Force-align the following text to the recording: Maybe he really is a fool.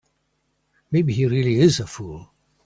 Maybe 0.89 1.13
he 1.13 1.27
really 1.27 1.59
is 1.59 1.79
a 1.79 1.85
fool. 1.85 2.33